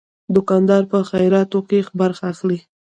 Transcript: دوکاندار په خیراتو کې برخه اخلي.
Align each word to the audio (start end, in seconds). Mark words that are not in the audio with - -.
دوکاندار 0.35 0.83
په 0.91 0.97
خیراتو 1.09 1.59
کې 1.69 1.79
برخه 1.99 2.23
اخلي. 2.33 2.59